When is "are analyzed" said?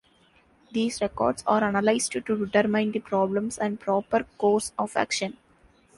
1.45-2.13